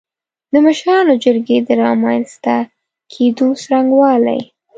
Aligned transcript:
د 0.51 0.53
مشرانو 0.65 1.13
جرګې 1.23 1.57
د 1.67 1.69
رامنځ 1.83 2.27
ته 2.43 2.55
کېدو 3.11 3.47
څرنګوالی 3.61 4.39